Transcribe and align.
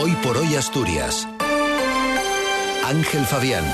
Hoy 0.00 0.12
por 0.22 0.36
hoy 0.36 0.54
Asturias. 0.54 1.28
Ángel 2.84 3.26
Fabián. 3.26 3.64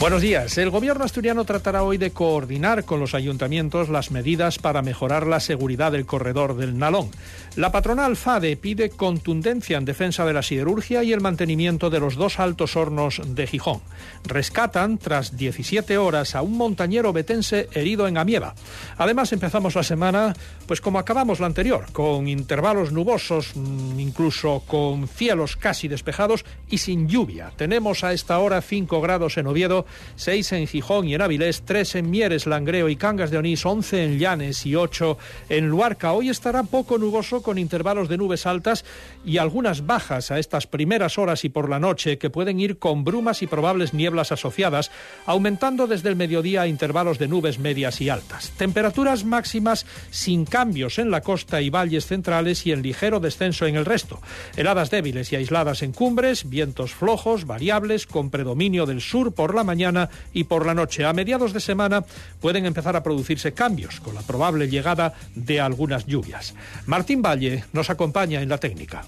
Buenos 0.00 0.22
días. 0.22 0.56
El 0.58 0.70
gobierno 0.70 1.04
asturiano 1.04 1.44
tratará 1.44 1.82
hoy 1.82 1.98
de 1.98 2.12
coordinar 2.12 2.84
con 2.84 3.00
los 3.00 3.16
ayuntamientos 3.16 3.88
las 3.88 4.12
medidas 4.12 4.60
para 4.60 4.80
mejorar 4.80 5.26
la 5.26 5.40
seguridad 5.40 5.90
del 5.90 6.06
corredor 6.06 6.56
del 6.56 6.78
Nalón. 6.78 7.10
La 7.56 7.72
patronal 7.72 8.16
FADE 8.16 8.56
pide 8.56 8.90
contundencia 8.90 9.76
en 9.76 9.84
defensa 9.84 10.24
de 10.24 10.32
la 10.32 10.44
siderurgia 10.44 11.02
y 11.02 11.12
el 11.12 11.20
mantenimiento 11.20 11.90
de 11.90 11.98
los 11.98 12.14
dos 12.14 12.38
altos 12.38 12.76
hornos 12.76 13.20
de 13.26 13.48
Gijón. 13.48 13.80
Rescatan, 14.22 14.98
tras 14.98 15.36
17 15.36 15.98
horas, 15.98 16.36
a 16.36 16.42
un 16.42 16.56
montañero 16.56 17.12
betense 17.12 17.68
herido 17.72 18.06
en 18.06 18.18
Amieva. 18.18 18.54
Además, 18.98 19.32
empezamos 19.32 19.74
la 19.74 19.82
semana, 19.82 20.32
pues 20.68 20.80
como 20.80 21.00
acabamos 21.00 21.40
la 21.40 21.46
anterior, 21.46 21.86
con 21.90 22.28
intervalos 22.28 22.92
nubosos, 22.92 23.56
mm, 23.56 23.98
incluso 23.98 24.62
con 24.64 25.08
cielos 25.08 25.56
casi 25.56 25.88
despejados 25.88 26.44
y 26.70 26.78
sin 26.78 27.08
lluvia. 27.08 27.50
Tenemos 27.56 28.04
a 28.04 28.12
esta 28.12 28.38
hora 28.38 28.62
5 28.62 29.00
grados 29.00 29.36
en 29.36 29.48
Oviedo 29.48 29.87
6 30.16 30.52
en 30.52 30.66
Gijón 30.66 31.08
y 31.08 31.14
en 31.14 31.22
Avilés, 31.22 31.62
3 31.64 31.96
en 31.96 32.10
Mieres, 32.10 32.46
Langreo 32.46 32.88
y 32.88 32.96
Cangas 32.96 33.30
de 33.30 33.38
Onís, 33.38 33.64
11 33.64 34.04
en 34.04 34.18
Llanes 34.18 34.66
y 34.66 34.74
8 34.74 35.18
en 35.48 35.68
Luarca. 35.68 36.12
Hoy 36.12 36.28
estará 36.28 36.62
poco 36.62 36.98
nuboso 36.98 37.42
con 37.42 37.58
intervalos 37.58 38.08
de 38.08 38.18
nubes 38.18 38.46
altas 38.46 38.84
y 39.24 39.38
algunas 39.38 39.86
bajas 39.86 40.30
a 40.30 40.38
estas 40.38 40.66
primeras 40.66 41.18
horas 41.18 41.44
y 41.44 41.48
por 41.48 41.68
la 41.68 41.78
noche 41.78 42.18
que 42.18 42.30
pueden 42.30 42.60
ir 42.60 42.78
con 42.78 43.04
brumas 43.04 43.42
y 43.42 43.46
probables 43.46 43.94
nieblas 43.94 44.32
asociadas, 44.32 44.90
aumentando 45.26 45.86
desde 45.86 46.08
el 46.08 46.16
mediodía 46.16 46.62
a 46.62 46.66
intervalos 46.66 47.18
de 47.18 47.28
nubes 47.28 47.58
medias 47.58 48.00
y 48.00 48.08
altas. 48.08 48.50
Temperaturas 48.56 49.24
máximas 49.24 49.86
sin 50.10 50.44
cambios 50.44 50.98
en 50.98 51.10
la 51.10 51.22
costa 51.22 51.60
y 51.60 51.70
valles 51.70 52.06
centrales 52.06 52.66
y 52.66 52.72
en 52.72 52.82
ligero 52.82 53.20
descenso 53.20 53.66
en 53.66 53.76
el 53.76 53.84
resto. 53.84 54.20
Heladas 54.56 54.90
débiles 54.90 55.32
y 55.32 55.36
aisladas 55.36 55.82
en 55.82 55.92
cumbres, 55.92 56.48
vientos 56.48 56.92
flojos, 56.92 57.46
variables, 57.46 58.06
con 58.06 58.30
predominio 58.30 58.86
del 58.86 59.00
sur 59.00 59.32
por 59.32 59.54
la 59.54 59.64
mañana 59.64 59.77
y 60.32 60.44
por 60.44 60.66
la 60.66 60.74
noche. 60.74 61.04
A 61.04 61.12
mediados 61.12 61.52
de 61.52 61.60
semana 61.60 62.04
pueden 62.40 62.66
empezar 62.66 62.96
a 62.96 63.02
producirse 63.02 63.52
cambios 63.52 64.00
con 64.00 64.14
la 64.14 64.22
probable 64.22 64.68
llegada 64.68 65.14
de 65.34 65.60
algunas 65.60 66.06
lluvias. 66.06 66.54
Martín 66.86 67.22
Valle 67.22 67.64
nos 67.72 67.90
acompaña 67.90 68.42
en 68.42 68.48
la 68.48 68.58
técnica. 68.58 69.04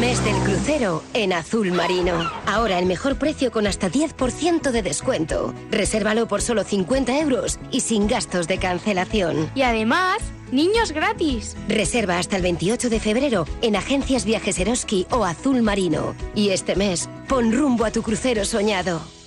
Mes 0.00 0.24
del 0.24 0.36
crucero 0.36 1.02
en 1.12 1.32
azul 1.32 1.72
marino. 1.72 2.30
Ahora 2.46 2.78
el 2.78 2.86
mejor 2.86 3.16
precio 3.16 3.50
con 3.50 3.66
hasta 3.66 3.90
10% 3.90 4.70
de 4.70 4.82
descuento. 4.82 5.52
Resérvalo 5.70 6.28
por 6.28 6.40
solo 6.40 6.62
50 6.62 7.18
euros 7.18 7.58
y 7.72 7.80
sin 7.80 8.06
gastos 8.06 8.46
de 8.46 8.58
cancelación. 8.58 9.50
Y 9.54 9.62
además, 9.62 10.18
niños 10.52 10.92
gratis. 10.92 11.56
Reserva 11.68 12.18
hasta 12.18 12.36
el 12.36 12.42
28 12.42 12.90
de 12.90 13.00
febrero 13.00 13.46
en 13.62 13.76
agencias 13.76 14.24
Viajes 14.24 14.58
Eroski 14.58 15.06
o 15.10 15.24
Azul 15.24 15.62
Marino. 15.62 16.14
Y 16.34 16.50
este 16.50 16.76
mes, 16.76 17.08
pon 17.28 17.52
rumbo 17.52 17.84
a 17.84 17.90
tu 17.90 18.02
crucero 18.02 18.44
soñado. 18.44 19.17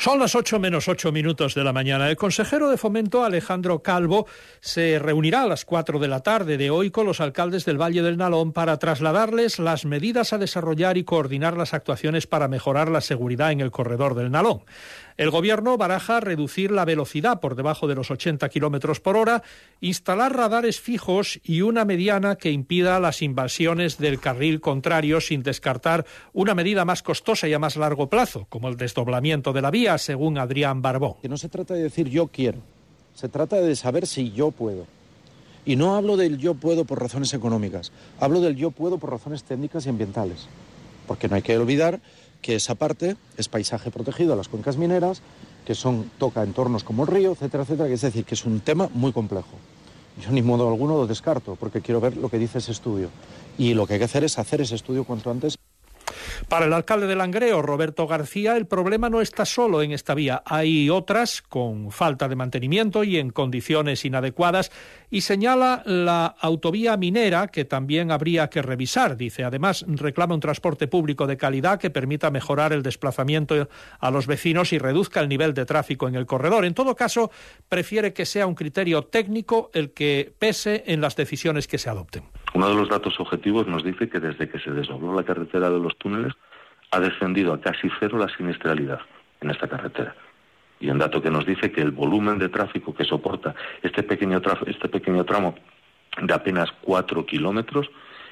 Son 0.00 0.18
las 0.18 0.34
8 0.34 0.58
menos 0.58 0.88
8 0.88 1.12
minutos 1.12 1.54
de 1.54 1.62
la 1.62 1.74
mañana. 1.74 2.08
El 2.08 2.16
consejero 2.16 2.70
de 2.70 2.78
Fomento, 2.78 3.22
Alejandro 3.22 3.82
Calvo, 3.82 4.26
se 4.60 4.98
reunirá 4.98 5.42
a 5.42 5.46
las 5.46 5.66
4 5.66 5.98
de 5.98 6.08
la 6.08 6.20
tarde 6.20 6.56
de 6.56 6.70
hoy 6.70 6.90
con 6.90 7.04
los 7.04 7.20
alcaldes 7.20 7.66
del 7.66 7.76
Valle 7.76 8.00
del 8.00 8.16
Nalón 8.16 8.54
para 8.54 8.78
trasladarles 8.78 9.58
las 9.58 9.84
medidas 9.84 10.32
a 10.32 10.38
desarrollar 10.38 10.96
y 10.96 11.04
coordinar 11.04 11.54
las 11.54 11.74
actuaciones 11.74 12.26
para 12.26 12.48
mejorar 12.48 12.88
la 12.90 13.02
seguridad 13.02 13.52
en 13.52 13.60
el 13.60 13.70
corredor 13.70 14.14
del 14.14 14.30
Nalón. 14.30 14.62
El 15.18 15.30
Gobierno 15.30 15.76
baraja 15.76 16.18
reducir 16.20 16.70
la 16.70 16.86
velocidad 16.86 17.40
por 17.40 17.54
debajo 17.54 17.86
de 17.86 17.94
los 17.94 18.10
80 18.10 18.48
kilómetros 18.48 19.00
por 19.00 19.18
hora, 19.18 19.42
instalar 19.82 20.34
radares 20.34 20.80
fijos 20.80 21.40
y 21.44 21.60
una 21.60 21.84
mediana 21.84 22.36
que 22.36 22.50
impida 22.50 22.98
las 23.00 23.20
invasiones 23.20 23.98
del 23.98 24.18
carril 24.18 24.62
contrario 24.62 25.20
sin 25.20 25.42
descartar 25.42 26.06
una 26.32 26.54
medida 26.54 26.86
más 26.86 27.02
costosa 27.02 27.46
y 27.48 27.52
a 27.52 27.58
más 27.58 27.76
largo 27.76 28.08
plazo, 28.08 28.46
como 28.48 28.70
el 28.70 28.78
desdoblamiento 28.78 29.52
de 29.52 29.60
la 29.60 29.70
vía, 29.70 29.89
según 29.98 30.38
Adrián 30.38 30.82
Barbón. 30.82 31.14
Que 31.20 31.28
no 31.28 31.36
se 31.36 31.48
trata 31.48 31.74
de 31.74 31.82
decir 31.82 32.08
yo 32.08 32.28
quiero, 32.28 32.58
se 33.14 33.28
trata 33.28 33.56
de 33.56 33.76
saber 33.76 34.06
si 34.06 34.32
yo 34.32 34.50
puedo. 34.50 34.86
Y 35.64 35.76
no 35.76 35.94
hablo 35.94 36.16
del 36.16 36.38
yo 36.38 36.54
puedo 36.54 36.84
por 36.84 37.00
razones 37.00 37.34
económicas, 37.34 37.92
hablo 38.18 38.40
del 38.40 38.56
yo 38.56 38.70
puedo 38.70 38.98
por 38.98 39.10
razones 39.10 39.44
técnicas 39.44 39.86
y 39.86 39.90
ambientales. 39.90 40.46
Porque 41.06 41.28
no 41.28 41.36
hay 41.36 41.42
que 41.42 41.56
olvidar 41.56 42.00
que 42.40 42.56
esa 42.56 42.74
parte 42.74 43.16
es 43.36 43.48
paisaje 43.48 43.90
protegido 43.90 44.32
a 44.32 44.36
las 44.36 44.48
cuencas 44.48 44.76
mineras, 44.76 45.22
que 45.66 45.74
son 45.74 46.10
toca 46.18 46.42
entornos 46.42 46.84
como 46.84 47.02
el 47.02 47.08
río, 47.08 47.32
etcétera, 47.32 47.64
etcétera, 47.64 47.88
es 47.88 48.00
decir, 48.00 48.24
que 48.24 48.34
es 48.34 48.44
un 48.44 48.60
tema 48.60 48.88
muy 48.94 49.12
complejo. 49.12 49.58
Yo 50.20 50.30
ni 50.32 50.42
modo 50.42 50.68
alguno 50.68 50.96
lo 50.96 51.06
descarto, 51.06 51.56
porque 51.56 51.80
quiero 51.80 52.00
ver 52.00 52.16
lo 52.16 52.28
que 52.28 52.38
dice 52.38 52.58
ese 52.58 52.72
estudio. 52.72 53.08
Y 53.58 53.74
lo 53.74 53.86
que 53.86 53.94
hay 53.94 53.98
que 53.98 54.04
hacer 54.06 54.24
es 54.24 54.38
hacer 54.38 54.60
ese 54.60 54.74
estudio 54.74 55.04
cuanto 55.04 55.30
antes. 55.30 55.56
Para 56.50 56.66
el 56.66 56.72
alcalde 56.72 57.06
de 57.06 57.14
Langreo, 57.14 57.62
Roberto 57.62 58.08
García, 58.08 58.56
el 58.56 58.66
problema 58.66 59.08
no 59.08 59.20
está 59.20 59.44
solo 59.44 59.82
en 59.82 59.92
esta 59.92 60.14
vía. 60.14 60.42
Hay 60.44 60.90
otras 60.90 61.42
con 61.42 61.92
falta 61.92 62.26
de 62.26 62.34
mantenimiento 62.34 63.04
y 63.04 63.18
en 63.18 63.30
condiciones 63.30 64.04
inadecuadas 64.04 64.72
y 65.10 65.20
señala 65.20 65.84
la 65.86 66.26
autovía 66.26 66.96
minera 66.96 67.46
que 67.46 67.64
también 67.64 68.10
habría 68.10 68.50
que 68.50 68.62
revisar. 68.62 69.16
Dice, 69.16 69.44
además, 69.44 69.84
reclama 69.86 70.34
un 70.34 70.40
transporte 70.40 70.88
público 70.88 71.28
de 71.28 71.36
calidad 71.36 71.78
que 71.78 71.90
permita 71.90 72.32
mejorar 72.32 72.72
el 72.72 72.82
desplazamiento 72.82 73.68
a 74.00 74.10
los 74.10 74.26
vecinos 74.26 74.72
y 74.72 74.78
reduzca 74.78 75.20
el 75.20 75.28
nivel 75.28 75.54
de 75.54 75.66
tráfico 75.66 76.08
en 76.08 76.16
el 76.16 76.26
corredor. 76.26 76.64
En 76.64 76.74
todo 76.74 76.96
caso, 76.96 77.30
prefiere 77.68 78.12
que 78.12 78.26
sea 78.26 78.48
un 78.48 78.56
criterio 78.56 79.04
técnico 79.04 79.70
el 79.72 79.92
que 79.92 80.34
pese 80.36 80.82
en 80.88 81.00
las 81.00 81.14
decisiones 81.14 81.68
que 81.68 81.78
se 81.78 81.90
adopten. 81.90 82.24
Uno 82.54 82.68
de 82.68 82.74
los 82.74 82.88
datos 82.88 83.18
objetivos 83.20 83.66
nos 83.66 83.84
dice 83.84 84.08
que 84.08 84.20
desde 84.20 84.48
que 84.48 84.58
se 84.58 84.70
desdobló 84.70 85.14
la 85.14 85.24
carretera 85.24 85.70
de 85.70 85.78
los 85.78 85.96
túneles 85.98 86.34
ha 86.90 87.00
descendido 87.00 87.52
a 87.52 87.60
casi 87.60 87.88
cero 88.00 88.18
la 88.18 88.28
siniestralidad 88.36 89.00
en 89.40 89.50
esta 89.50 89.68
carretera. 89.68 90.14
Y 90.80 90.90
un 90.90 90.98
dato 90.98 91.22
que 91.22 91.30
nos 91.30 91.46
dice 91.46 91.70
que 91.70 91.82
el 91.82 91.90
volumen 91.90 92.38
de 92.38 92.48
tráfico 92.48 92.94
que 92.94 93.04
soporta 93.04 93.54
este 93.82 94.02
pequeño, 94.02 94.40
este 94.66 94.88
pequeño 94.88 95.24
tramo 95.24 95.54
de 96.20 96.34
apenas 96.34 96.70
cuatro 96.80 97.24
kilómetros 97.24 97.88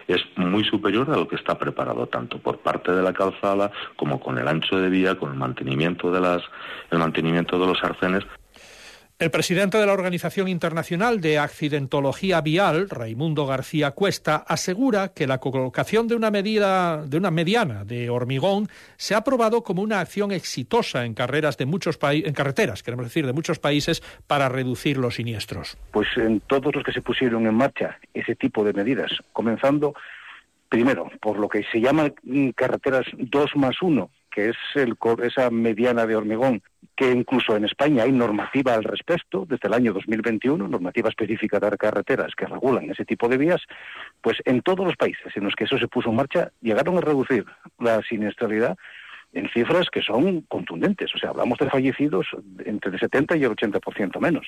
es 0.08 0.22
muy 0.36 0.64
superior 0.64 1.10
a 1.10 1.16
lo 1.16 1.28
que 1.28 1.36
está 1.36 1.58
preparado 1.58 2.06
tanto 2.06 2.38
por 2.38 2.58
parte 2.58 2.90
de 2.92 3.02
la 3.02 3.12
calzada 3.12 3.70
como 3.96 4.18
con 4.18 4.38
el 4.38 4.48
ancho 4.48 4.78
de 4.78 4.88
vía, 4.88 5.16
con 5.16 5.32
el 5.32 5.38
mantenimiento 5.38 6.10
de 6.10 6.20
las, 6.20 6.42
el 6.90 6.98
mantenimiento 6.98 7.58
de 7.58 7.66
los 7.66 7.84
arcenes. 7.84 8.24
El 9.20 9.32
presidente 9.32 9.78
de 9.78 9.86
la 9.86 9.94
Organización 9.94 10.46
Internacional 10.46 11.20
de 11.20 11.40
Accidentología 11.40 12.40
Vial, 12.40 12.88
Raimundo 12.88 13.46
García 13.46 13.90
Cuesta, 13.90 14.36
asegura 14.36 15.08
que 15.08 15.26
la 15.26 15.38
colocación 15.38 16.06
de 16.06 16.14
una 16.14 16.30
medida 16.30 17.04
de 17.04 17.16
una 17.16 17.32
mediana 17.32 17.84
de 17.84 18.10
hormigón 18.10 18.68
se 18.96 19.16
ha 19.16 19.24
probado 19.24 19.64
como 19.64 19.82
una 19.82 19.98
acción 19.98 20.30
exitosa 20.30 21.04
en 21.04 21.14
carreras 21.14 21.56
de 21.56 21.66
muchos 21.66 21.98
en 22.00 22.32
carreteras, 22.32 22.84
queremos 22.84 23.06
decir, 23.06 23.26
de 23.26 23.32
muchos 23.32 23.58
países 23.58 24.04
para 24.28 24.48
reducir 24.48 24.98
los 24.98 25.16
siniestros. 25.16 25.76
Pues 25.90 26.06
en 26.16 26.38
todos 26.38 26.72
los 26.72 26.84
que 26.84 26.92
se 26.92 27.02
pusieron 27.02 27.44
en 27.48 27.54
marcha 27.54 27.98
ese 28.14 28.36
tipo 28.36 28.62
de 28.62 28.72
medidas, 28.72 29.10
comenzando 29.32 29.94
primero 30.68 31.10
por 31.20 31.40
lo 31.40 31.48
que 31.48 31.64
se 31.72 31.80
llama 31.80 32.12
carreteras 32.54 33.06
2 33.16 33.56
más 33.56 33.82
1, 33.82 34.10
que 34.38 34.50
es 34.50 34.56
el, 34.76 34.96
esa 35.24 35.50
mediana 35.50 36.06
de 36.06 36.14
hormigón, 36.14 36.62
que 36.96 37.10
incluso 37.10 37.56
en 37.56 37.64
España 37.64 38.04
hay 38.04 38.12
normativa 38.12 38.72
al 38.72 38.84
respecto, 38.84 39.44
desde 39.48 39.66
el 39.66 39.74
año 39.74 39.92
2021, 39.92 40.68
normativa 40.68 41.08
específica 41.08 41.58
de 41.58 41.76
carreteras 41.76 42.36
que 42.36 42.46
regulan 42.46 42.88
ese 42.88 43.04
tipo 43.04 43.28
de 43.28 43.36
vías, 43.36 43.60
pues 44.20 44.36
en 44.44 44.62
todos 44.62 44.86
los 44.86 44.94
países 44.94 45.36
en 45.36 45.42
los 45.42 45.56
que 45.56 45.64
eso 45.64 45.76
se 45.76 45.88
puso 45.88 46.10
en 46.10 46.16
marcha 46.16 46.52
llegaron 46.60 46.96
a 46.96 47.00
reducir 47.00 47.46
la 47.80 48.00
siniestralidad 48.02 48.78
en 49.32 49.48
cifras 49.48 49.90
que 49.90 50.02
son 50.02 50.42
contundentes. 50.42 51.12
O 51.16 51.18
sea, 51.18 51.30
hablamos 51.30 51.58
de 51.58 51.68
fallecidos 51.68 52.28
entre 52.64 52.92
el 52.92 53.00
70 53.00 53.36
y 53.38 53.42
el 53.42 53.50
80% 53.50 54.20
menos. 54.20 54.46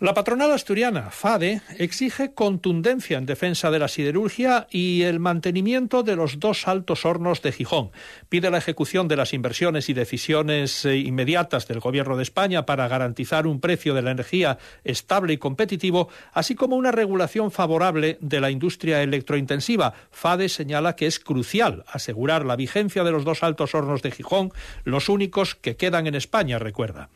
La 0.00 0.12
patronal 0.12 0.50
asturiana, 0.50 1.12
FADE, 1.12 1.60
exige 1.78 2.34
contundencia 2.34 3.16
en 3.16 3.26
defensa 3.26 3.70
de 3.70 3.78
la 3.78 3.86
siderurgia 3.86 4.66
y 4.68 5.02
el 5.02 5.20
mantenimiento 5.20 6.02
de 6.02 6.16
los 6.16 6.40
dos 6.40 6.66
altos 6.66 7.04
hornos 7.04 7.42
de 7.42 7.52
Gijón. 7.52 7.92
Pide 8.28 8.50
la 8.50 8.58
ejecución 8.58 9.06
de 9.06 9.14
las 9.14 9.32
inversiones 9.32 9.88
y 9.88 9.94
decisiones 9.94 10.84
eh, 10.84 10.96
inmediatas 10.96 11.68
del 11.68 11.78
Gobierno 11.78 12.16
de 12.16 12.24
España 12.24 12.66
para 12.66 12.88
garantizar 12.88 13.46
un 13.46 13.60
precio 13.60 13.94
de 13.94 14.02
la 14.02 14.10
energía 14.10 14.58
estable 14.82 15.34
y 15.34 15.38
competitivo, 15.38 16.08
así 16.32 16.56
como 16.56 16.74
una 16.74 16.90
regulación 16.90 17.52
favorable 17.52 18.18
de 18.20 18.40
la 18.40 18.50
industria 18.50 19.00
electrointensiva. 19.00 19.94
FADE 20.10 20.48
señala 20.48 20.96
que 20.96 21.06
es 21.06 21.20
crucial 21.20 21.84
asegurar 21.86 22.44
la 22.44 22.56
vigencia 22.56 23.04
de 23.04 23.12
los 23.12 23.24
dos 23.24 23.44
altos 23.44 23.76
hornos 23.76 24.02
de 24.02 24.10
Gijón, 24.10 24.52
los 24.82 25.08
únicos 25.08 25.54
que 25.54 25.76
quedan 25.76 26.08
en 26.08 26.16
España, 26.16 26.58
recuerda. 26.58 27.10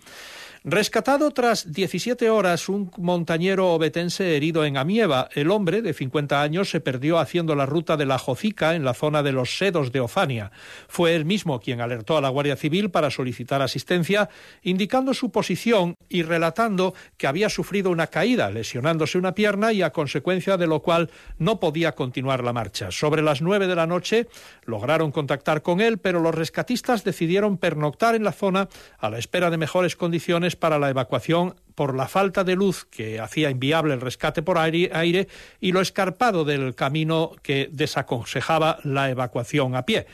Rescatado 0.65 1.31
tras 1.31 1.73
17 1.73 2.31
horas 2.31 2.69
un 2.69 2.91
montañero 2.97 3.69
obetense 3.73 4.37
herido 4.37 4.65
en 4.65 4.77
Amieva, 4.77 5.29
el 5.35 5.53
hombre 5.53 5.83
de 5.83 5.95
50 5.95 6.43
años 6.43 6.69
se 6.69 6.81
perdió 6.81 7.19
haciendo 7.19 7.55
la 7.55 7.65
ruta 7.65 7.97
de 7.97 8.07
la 8.07 8.19
Jocica 8.19 8.75
en 8.75 8.85
la 8.85 8.93
zona 8.93 9.23
de 9.23 9.31
los 9.31 9.57
Sedos 9.57 9.93
de 9.93 10.01
Ofania. 10.01 10.51
Fue 10.89 11.15
él 11.15 11.25
mismo 11.25 11.61
quien 11.61 11.81
alertó 11.81 12.17
a 12.17 12.21
la 12.21 12.29
Guardia 12.29 12.57
Civil 12.57 12.91
para 12.91 13.11
solicitar 13.11 13.63
asistencia, 13.63 14.31
indicando 14.63 15.15
su 15.15 15.31
posición 15.31 15.95
y 16.09 16.23
relatando 16.23 16.93
que 17.17 17.29
había 17.29 17.51
sufrido 17.51 17.91
una 17.91 18.09
caída, 18.09 18.51
lesionándose 18.51 19.17
una 19.17 19.35
pierna 19.35 19.73
y 19.73 19.83
a 19.83 19.91
consecuencia 19.91 20.57
de 20.57 20.67
lo 20.67 20.83
cual 20.83 21.09
no 21.39 21.61
podía 21.61 21.95
continuar 21.95 22.43
la 22.43 22.53
marcha. 22.53 22.91
Sobre 22.91 23.23
las 23.23 23.43
nueve 23.43 23.69
de 23.69 23.77
la 23.77 23.87
noche 23.87 24.27
lograron 24.65 25.13
contactar 25.13 25.63
con 25.63 25.81
él, 25.81 25.99
pero 25.99 26.19
los 26.19 26.35
rescatistas 26.35 27.05
decidieron 27.05 27.59
pernoctar 27.59 28.17
en 28.17 28.25
la 28.25 28.33
zona 28.33 28.69
a 28.99 29.09
la 29.09 29.19
espera 29.19 29.51
de 29.51 29.57
mejores 29.57 29.95
condiciones 29.95 30.48
para 30.57 30.79
la 30.79 30.91
evacuación 30.91 31.55
por 31.75 31.95
la 31.95 32.09
falta 32.09 32.43
de 32.43 32.57
luz 32.57 32.87
que 32.87 33.21
hacía 33.21 33.51
inviable 33.51 33.95
el 33.95 34.01
rescate 34.01 34.43
por 34.43 34.59
aire, 34.59 35.29
y 35.61 35.71
lo 35.71 35.81
escarpado 35.81 36.45
del 36.45 36.75
camino 36.75 37.33
que 37.43 37.69
desaconsejaba 37.71 38.79
la 38.83 39.11
evacuación 39.11 39.77
a 39.77 39.87
pie. 39.87 40.07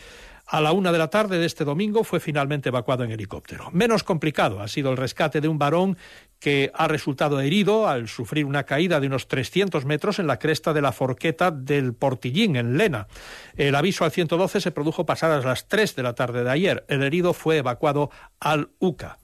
A 0.47 0.61
la 0.61 0.73
una 0.73 0.93
de 0.93 0.99
la 0.99 1.09
tarde 1.09 1.39
de 1.39 1.47
este 1.47 1.65
domingo 1.65 2.05
fue 2.05 2.21
finalmente 2.21 2.69
evacuado 2.69 3.03
en 3.03 3.11
helicóptero. 3.11 3.71
Menos 3.73 4.05
complicado 4.05 4.61
ha 4.61 4.69
sido 4.69 4.91
el 4.91 4.99
rescate 4.99 5.41
de 5.41 5.49
un 5.49 5.59
varón 5.59 5.97
que 6.39 6.71
ha 6.75 6.87
resultado 6.87 7.41
herido 7.41 7.89
al 7.89 8.09
sufrir 8.09 8.45
una 8.45 8.65
caída 8.65 9.01
de 9.01 9.07
unos 9.07 9.27
300 9.27 9.87
metros 9.87 10.19
en 10.19 10.27
la 10.27 10.39
cresta 10.39 10.75
de 10.75 10.83
la 10.83 10.93
forqueta 10.93 11.51
del 11.51 11.95
Portillín, 11.95 12.57
en 12.57 12.77
Lena. 12.77 13.07
El 13.57 13.75
aviso 13.75 14.05
al 14.05 14.11
112 14.11 14.61
se 14.61 14.71
produjo 14.71 15.07
pasadas 15.07 15.47
las 15.47 15.67
3 15.67 15.97
de 15.97 16.03
la 16.03 16.15
tarde 16.15 16.45
de 16.45 16.51
ayer. 16.51 16.85
El 16.89 17.03
herido 17.03 17.33
fue 17.33 17.57
evacuado 17.57 18.11
al 18.39 18.69
UCA. 18.81 19.17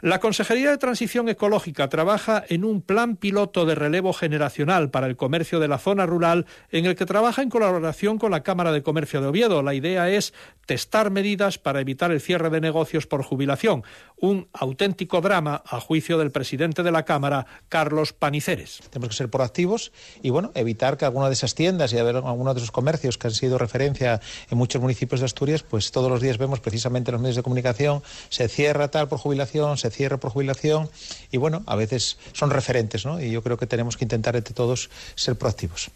La 0.00 0.20
Consejería 0.20 0.70
de 0.70 0.78
Transición 0.78 1.28
Ecológica 1.28 1.88
trabaja 1.88 2.44
en 2.48 2.64
un 2.64 2.82
plan 2.82 3.16
piloto 3.16 3.66
de 3.66 3.74
relevo 3.74 4.12
generacional 4.12 4.90
para 4.90 5.08
el 5.08 5.16
comercio 5.16 5.58
de 5.58 5.66
la 5.66 5.78
zona 5.78 6.06
rural 6.06 6.46
en 6.70 6.86
el 6.86 6.94
que 6.94 7.04
trabaja 7.04 7.42
en 7.42 7.50
colaboración 7.50 8.16
con 8.16 8.30
la 8.30 8.44
Cámara 8.44 8.70
de 8.70 8.84
Comercio 8.84 9.20
de 9.20 9.26
Oviedo. 9.26 9.60
La 9.60 9.74
idea 9.74 10.08
es 10.08 10.32
testar 10.66 11.10
medidas 11.10 11.58
para 11.58 11.80
evitar 11.80 12.12
el 12.12 12.20
cierre 12.20 12.48
de 12.48 12.60
negocios 12.60 13.08
por 13.08 13.24
jubilación. 13.24 13.82
Un 14.16 14.46
auténtico 14.52 15.20
drama 15.20 15.64
a 15.66 15.80
juicio 15.80 16.16
del 16.16 16.30
presidente 16.30 16.84
de 16.84 16.92
la 16.92 17.04
Cámara, 17.04 17.46
Carlos 17.68 18.12
Paniceres. 18.12 18.80
Tenemos 18.90 19.08
que 19.08 19.16
ser 19.16 19.30
proactivos 19.30 19.90
y 20.22 20.30
bueno, 20.30 20.52
evitar 20.54 20.96
que 20.96 21.06
alguna 21.06 21.26
de 21.26 21.32
esas 21.32 21.56
tiendas 21.56 21.92
y 21.92 21.98
algunos 21.98 22.54
de 22.54 22.60
esos 22.60 22.70
comercios 22.70 23.18
que 23.18 23.26
han 23.26 23.34
sido 23.34 23.58
referencia 23.58 24.20
en 24.48 24.58
muchos 24.58 24.80
municipios 24.80 25.18
de 25.20 25.26
Asturias, 25.26 25.64
pues 25.64 25.90
todos 25.90 26.08
los 26.08 26.20
días 26.20 26.38
vemos 26.38 26.60
precisamente 26.60 27.10
en 27.10 27.14
los 27.14 27.22
medios 27.22 27.36
de 27.36 27.42
comunicación, 27.42 28.02
se 28.28 28.46
cierra 28.46 28.92
tal 28.92 29.08
por 29.08 29.18
jubilación, 29.18 29.76
se 29.76 29.87
cierre 29.90 30.18
por 30.18 30.30
jubilación 30.30 30.90
y 31.30 31.36
bueno, 31.36 31.62
a 31.66 31.76
veces 31.76 32.18
son 32.32 32.50
referentes, 32.50 33.04
¿no? 33.04 33.20
Y 33.20 33.30
yo 33.30 33.42
creo 33.42 33.56
que 33.56 33.66
tenemos 33.66 33.96
que 33.96 34.04
intentar 34.04 34.36
entre 34.36 34.54
todos 34.54 34.90
ser 35.14 35.36
proactivos. 35.36 35.90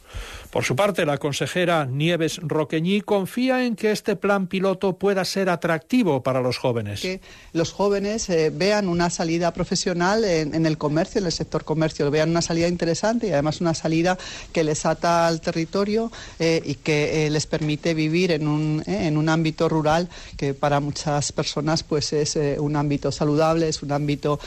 Por 0.50 0.64
su 0.64 0.76
parte, 0.76 1.06
la 1.06 1.16
consejera 1.16 1.86
Nieves 1.86 2.38
Roqueñí 2.42 3.00
confía 3.00 3.64
en 3.64 3.74
que 3.74 3.90
este 3.90 4.16
plan 4.16 4.46
piloto 4.46 4.98
pueda 4.98 5.24
ser 5.24 5.48
atractivo 5.48 6.22
para 6.22 6.42
los 6.42 6.58
jóvenes. 6.58 7.00
Que 7.00 7.20
los 7.54 7.72
jóvenes 7.72 8.28
eh, 8.28 8.50
vean 8.54 8.88
una 8.88 9.08
salida 9.08 9.54
profesional 9.54 10.24
en, 10.24 10.66
el 10.66 10.76
comercio, 10.76 11.20
en 11.20 11.26
el 11.26 11.32
sector 11.32 11.64
comercio, 11.64 12.10
vean 12.10 12.30
una 12.30 12.42
salida 12.42 12.68
interesante 12.68 13.28
y 13.28 13.32
además 13.32 13.62
una 13.62 13.72
salida 13.72 14.18
que 14.52 14.62
les 14.62 14.84
ata 14.84 15.26
al 15.26 15.40
territorio 15.40 16.12
eh, 16.38 16.62
y 16.64 16.74
que 16.74 17.26
eh, 17.26 17.30
les 17.30 17.46
permite 17.46 17.94
vivir 17.94 18.30
en 18.32 18.46
un, 18.46 18.82
en 18.86 19.16
un 19.16 19.30
ámbito 19.30 19.70
rural 19.70 20.10
que 20.36 20.52
para 20.52 20.80
muchas 20.80 21.32
personas 21.32 21.82
pues 21.82 22.12
es 22.12 22.38
un 22.58 22.76
ámbito 22.76 23.10
saludable, 23.10 23.68
es 23.68 23.81
un 23.82 23.92
ámbito 23.92 24.38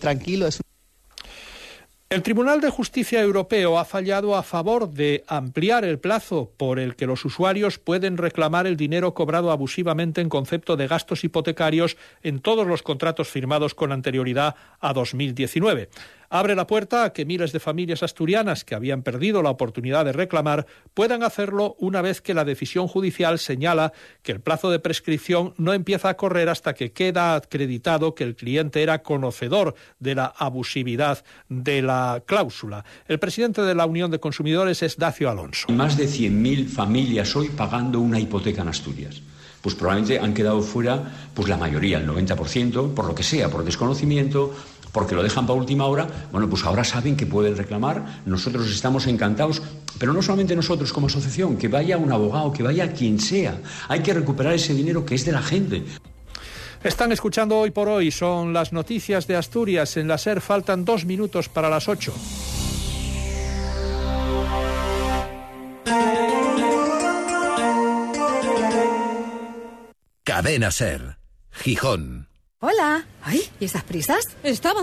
tranquilo. 0.00 0.46
Es 0.46 0.60
el 2.08 2.22
Tribunal 2.22 2.60
de 2.60 2.70
Justicia 2.70 3.20
Europeo 3.20 3.80
ha 3.80 3.84
fallado 3.84 4.36
a 4.36 4.44
favor 4.44 4.88
de 4.88 5.24
ampliar 5.26 5.84
el 5.84 5.98
plazo 5.98 6.52
por 6.56 6.78
el 6.78 6.94
que 6.94 7.04
los 7.04 7.24
usuarios 7.24 7.80
pueden 7.80 8.16
reclamar 8.16 8.68
el 8.68 8.76
dinero 8.76 9.12
cobrado 9.12 9.50
abusivamente 9.50 10.20
en 10.20 10.28
concepto 10.28 10.76
de 10.76 10.86
gastos 10.86 11.24
hipotecarios 11.24 11.96
en 12.22 12.38
todos 12.38 12.64
los 12.64 12.84
contratos 12.84 13.28
firmados 13.28 13.74
con 13.74 13.90
anterioridad 13.90 14.54
a 14.78 14.92
2019 14.92 15.88
abre 16.28 16.54
la 16.54 16.66
puerta 16.66 17.04
a 17.04 17.12
que 17.12 17.24
miles 17.24 17.52
de 17.52 17.60
familias 17.60 18.02
asturianas 18.02 18.64
que 18.64 18.74
habían 18.74 19.02
perdido 19.02 19.42
la 19.42 19.50
oportunidad 19.50 20.04
de 20.04 20.12
reclamar 20.12 20.66
puedan 20.94 21.22
hacerlo 21.22 21.76
una 21.78 22.02
vez 22.02 22.20
que 22.20 22.34
la 22.34 22.44
decisión 22.44 22.88
judicial 22.88 23.38
señala 23.38 23.92
que 24.22 24.32
el 24.32 24.40
plazo 24.40 24.70
de 24.70 24.78
prescripción 24.78 25.54
no 25.56 25.72
empieza 25.72 26.08
a 26.08 26.16
correr 26.16 26.48
hasta 26.48 26.74
que 26.74 26.92
queda 26.92 27.34
acreditado 27.34 28.14
que 28.14 28.24
el 28.24 28.36
cliente 28.36 28.82
era 28.82 29.02
conocedor 29.02 29.74
de 29.98 30.14
la 30.14 30.26
abusividad 30.26 31.24
de 31.48 31.82
la 31.82 32.22
cláusula. 32.26 32.84
El 33.08 33.18
presidente 33.18 33.62
de 33.62 33.74
la 33.74 33.86
Unión 33.86 34.10
de 34.10 34.20
Consumidores 34.20 34.82
es 34.82 34.96
Dacio 34.96 35.30
Alonso. 35.30 35.68
Más 35.68 35.96
de 35.96 36.06
100.000 36.06 36.66
familias 36.68 37.34
hoy 37.36 37.48
pagando 37.48 38.00
una 38.00 38.20
hipoteca 38.20 38.62
en 38.62 38.68
Asturias 38.68 39.22
pues 39.66 39.74
probablemente 39.74 40.20
han 40.20 40.32
quedado 40.32 40.62
fuera 40.62 41.02
pues 41.34 41.48
la 41.48 41.56
mayoría, 41.56 41.98
el 41.98 42.06
90%, 42.06 42.94
por 42.94 43.04
lo 43.04 43.16
que 43.16 43.24
sea, 43.24 43.50
por 43.50 43.64
desconocimiento, 43.64 44.54
porque 44.96 45.14
lo 45.14 45.22
dejan 45.22 45.46
para 45.46 45.58
última 45.58 45.84
hora, 45.84 46.06
bueno, 46.32 46.48
pues 46.48 46.64
ahora 46.64 46.82
saben 46.82 47.18
que 47.18 47.26
pueden 47.26 47.54
reclamar, 47.54 48.22
nosotros 48.24 48.66
estamos 48.70 49.06
encantados, 49.06 49.60
pero 49.98 50.14
no 50.14 50.22
solamente 50.22 50.56
nosotros 50.56 50.90
como 50.90 51.08
asociación, 51.08 51.58
que 51.58 51.68
vaya 51.68 51.98
un 51.98 52.10
abogado, 52.10 52.50
que 52.50 52.62
vaya 52.62 52.90
quien 52.90 53.20
sea, 53.20 53.60
hay 53.88 54.00
que 54.00 54.14
recuperar 54.14 54.54
ese 54.54 54.72
dinero 54.72 55.04
que 55.04 55.14
es 55.14 55.26
de 55.26 55.32
la 55.32 55.42
gente. 55.42 55.84
Están 56.82 57.12
escuchando 57.12 57.58
hoy 57.58 57.72
por 57.72 57.90
hoy, 57.90 58.10
son 58.10 58.54
las 58.54 58.72
noticias 58.72 59.26
de 59.26 59.36
Asturias. 59.36 59.98
En 59.98 60.08
la 60.08 60.16
SER 60.16 60.40
faltan 60.40 60.86
dos 60.86 61.04
minutos 61.04 61.50
para 61.50 61.68
las 61.68 61.88
ocho. 61.88 62.14
Cadena 70.24 70.70
SER, 70.70 71.18
Gijón. 71.50 72.28
Hola. 72.60 73.04
Ay, 73.22 73.42
¿y 73.60 73.66
esas 73.66 73.82
prisas? 73.82 74.24
Estaba 74.42 74.80